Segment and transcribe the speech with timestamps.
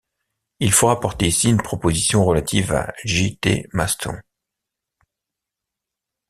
[0.59, 3.67] Il faut rapporter ici une proposition relative à J.-T.
[3.71, 4.17] Maston.